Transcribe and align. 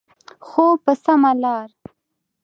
خو 0.47 0.65
په 0.83 0.93
سمه 1.03 1.31
لاره. 1.41 1.75